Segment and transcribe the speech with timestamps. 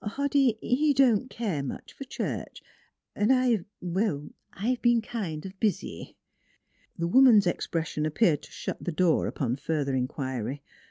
[0.17, 2.63] "Hoddy, he don't care much for church,
[3.15, 6.17] and I well, I've been kind of busy."
[6.97, 10.63] The woman's expression appeared to shut the door upon further inquiry.